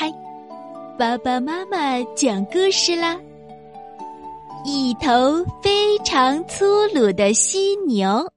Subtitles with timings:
[0.00, 0.10] 嗨，
[0.98, 3.20] 爸爸妈妈讲故事啦！
[4.64, 8.32] 一头非常粗鲁的犀牛，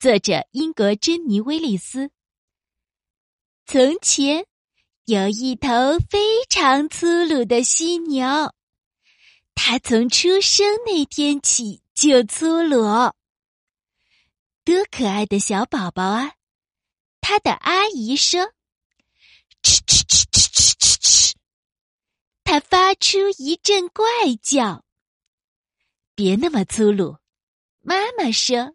[0.00, 2.10] 作者英国珍妮·威利斯。
[3.66, 4.44] 从前
[5.04, 5.70] 有一头
[6.10, 8.26] 非常粗鲁的犀牛，
[9.54, 12.82] 它从出生那天起就粗鲁。
[14.64, 16.32] 多可爱的小宝宝啊！
[17.20, 18.40] 他的阿姨说。
[19.62, 20.24] 哧哧哧，
[22.90, 24.04] 发出一阵怪
[24.42, 24.84] 叫。
[26.16, 27.18] 别那么粗鲁，
[27.82, 28.74] 妈妈说。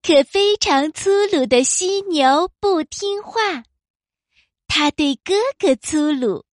[0.00, 3.64] 可非常粗鲁的犀牛不听话，
[4.68, 6.46] 它对哥哥粗鲁，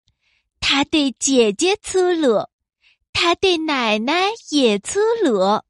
[0.60, 2.48] 它对姐姐粗鲁，
[3.14, 5.62] 它对奶奶也粗鲁。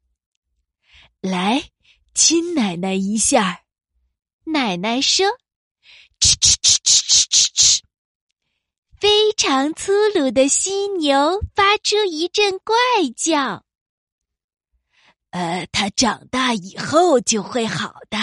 [1.19, 1.69] 来，
[2.13, 3.65] 亲奶奶一下。
[4.45, 5.25] 奶奶说
[6.21, 6.54] ：“吃吃。”
[9.37, 12.75] 常粗鲁的犀牛发出一阵怪
[13.17, 13.65] 叫。
[15.31, 18.17] 呃，它长大以后就会好的，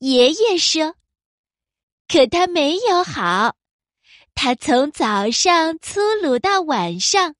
[0.00, 0.96] 爷爷说。
[2.08, 3.54] 可它没有好，
[4.34, 7.36] 它从早上粗鲁到晚上，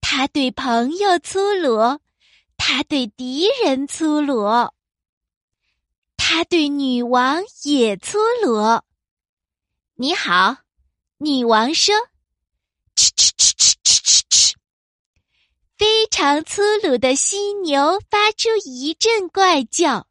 [0.00, 1.98] 它对朋友粗鲁，
[2.56, 4.44] 它对敌人粗鲁，
[6.16, 8.82] 它对女王也粗鲁。
[9.94, 10.58] 你好。
[11.20, 11.94] 女王说
[12.94, 14.52] ：“哧哧哧哧哧哧哧！”
[15.76, 20.06] 非常粗鲁的犀牛发出一阵怪叫。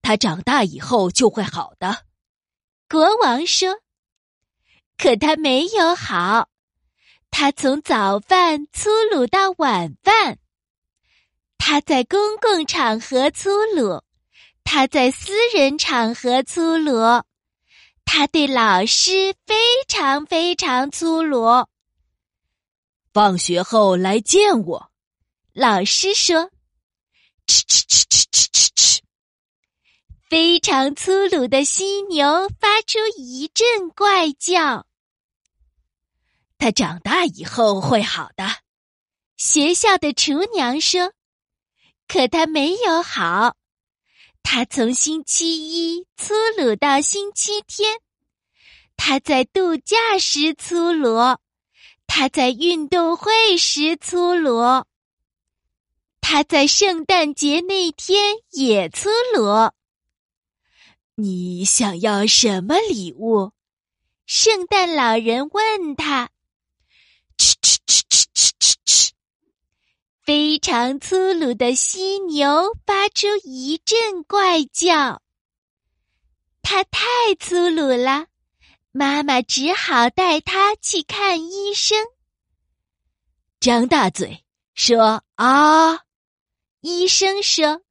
[0.00, 2.04] 它长大以后就会好的，
[2.88, 3.80] 国王说。
[4.96, 6.48] 可它没有好，
[7.30, 10.38] 它从早饭粗鲁到晚饭，
[11.58, 14.02] 它在公共场合粗鲁，
[14.62, 16.94] 它在私人场合粗鲁。
[18.04, 19.54] 他对老师非
[19.88, 21.66] 常非常粗鲁。
[23.12, 24.90] 放学后来见我，
[25.52, 26.50] 老师说
[27.46, 29.02] ：“吃吃吃吃吃吃吃。”
[30.30, 34.86] 非常粗鲁的犀牛发出一阵怪叫。
[36.58, 38.44] 他长大以后会好的，
[39.36, 41.12] 学校的厨娘说。
[42.06, 43.56] 可他没有好。
[44.42, 47.98] 他从星期一粗鲁到星期天，
[48.96, 51.18] 他在度假时粗鲁，
[52.06, 54.84] 他在运动会时粗鲁，
[56.20, 59.72] 他在圣诞节那天也粗鲁。
[61.16, 63.52] 你想要什么礼物？
[64.26, 66.30] 圣诞老人问他。
[70.24, 75.20] 非常粗鲁的犀牛发出一阵怪叫。
[76.62, 77.04] 它太
[77.38, 78.26] 粗鲁了，
[78.96, 81.98] 妈妈只好带他去看医生。
[83.58, 85.94] 张大嘴说：“啊！”
[86.80, 87.82] 医生说：“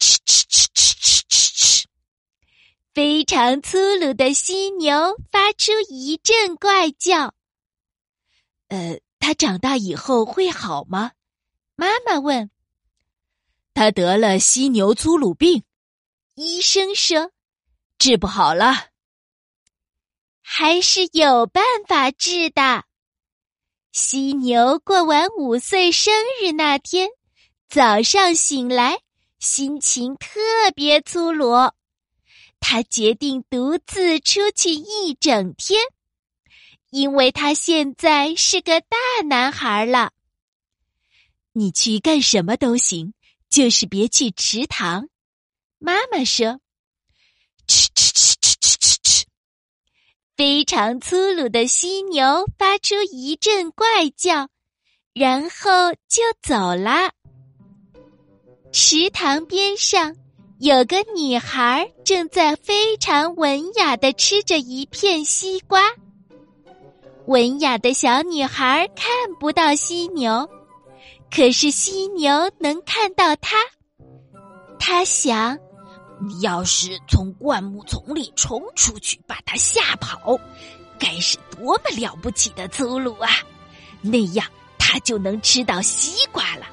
[0.00, 1.84] 哧哧哧哧哧哧哧。”
[2.92, 7.32] 非常粗鲁的犀牛发出一阵怪叫。
[8.66, 11.12] 呃，它长大以后会好吗？
[11.76, 12.50] 妈妈问
[13.72, 15.62] ：“他得了犀牛粗鲁病，
[16.34, 17.30] 医生说
[17.98, 18.88] 治不好了，
[20.50, 22.84] 还是有办法治的。”
[23.92, 27.10] 犀牛过完五岁生日那天，
[27.68, 28.98] 早上醒来，
[29.38, 30.40] 心情特
[30.74, 31.52] 别粗鲁。
[32.60, 35.80] 他决定独自出去一整天，
[36.90, 38.96] 因为他现在是个大
[39.28, 40.12] 男孩了。
[41.52, 43.12] 你去干什么都行，
[43.50, 45.08] 就是别去池塘。
[45.78, 46.60] 妈妈说
[47.68, 49.22] ：“哧哧哧哧哧哧哧。”
[50.38, 54.46] 非常粗鲁的犀牛发出一阵怪叫，
[55.12, 57.10] 然后就走了。
[58.70, 60.14] 池塘边上
[60.60, 65.82] 有个女孩正在非常文雅的吃着一片西瓜。
[67.26, 69.10] 文雅的小女孩看
[69.40, 70.48] 不到犀牛。
[71.34, 72.30] 可是犀牛
[72.60, 73.56] 能看到她。
[74.78, 75.58] 她想，
[76.20, 80.38] 你要是从灌木丛里冲出去，把它吓跑，
[80.98, 83.30] 该是多么了不起的粗鲁啊！
[84.00, 84.46] 那样
[84.78, 86.66] 它就能吃到西瓜了。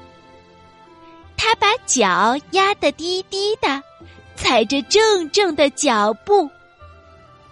[1.36, 3.82] 他把脚压得低低的，
[4.34, 6.50] 踩着重重的脚步，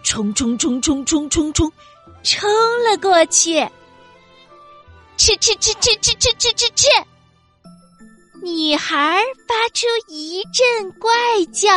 [0.02, 1.70] 冲冲冲冲冲冲冲，
[2.22, 2.50] 冲
[2.82, 3.64] 了过去。
[5.16, 6.88] 吃吃吃吃吃吃吃吃吃！
[8.42, 11.10] 女孩发出一阵怪
[11.52, 11.70] 叫，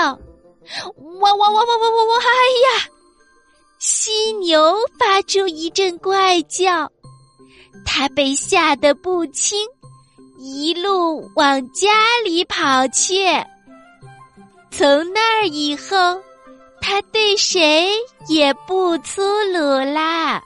[1.19, 2.17] 哇哇哇哇哇哇哇！
[2.19, 2.87] 哎呀！
[3.79, 6.91] 犀牛发出一阵怪叫，
[7.85, 9.57] 他被吓得不轻，
[10.39, 11.89] 一路往家
[12.25, 13.23] 里跑去。
[14.71, 16.21] 从那儿以后，
[16.81, 17.89] 他对谁
[18.27, 19.21] 也不粗
[19.53, 19.59] 鲁
[19.93, 20.43] 啦。